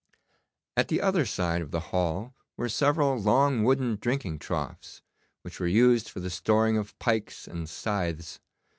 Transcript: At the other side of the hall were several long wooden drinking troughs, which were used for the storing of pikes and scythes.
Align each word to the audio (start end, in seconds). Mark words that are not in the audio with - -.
At 0.75 0.87
the 0.87 0.99
other 0.99 1.27
side 1.27 1.61
of 1.61 1.69
the 1.69 1.79
hall 1.93 2.33
were 2.57 2.69
several 2.69 3.15
long 3.21 3.63
wooden 3.63 3.97
drinking 3.97 4.39
troughs, 4.39 5.03
which 5.43 5.59
were 5.59 5.67
used 5.67 6.09
for 6.09 6.19
the 6.19 6.31
storing 6.31 6.75
of 6.75 6.97
pikes 6.97 7.47
and 7.47 7.69
scythes. 7.69 8.39